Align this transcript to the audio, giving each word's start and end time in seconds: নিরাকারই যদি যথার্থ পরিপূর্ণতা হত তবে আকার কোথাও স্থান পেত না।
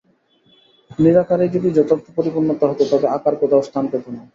নিরাকারই 0.99 1.49
যদি 1.55 1.69
যথার্থ 1.77 2.05
পরিপূর্ণতা 2.17 2.65
হত 2.67 2.79
তবে 2.91 3.07
আকার 3.09 3.33
কোথাও 3.41 3.65
স্থান 3.67 3.85
পেত 3.91 4.05
না। 4.09 4.21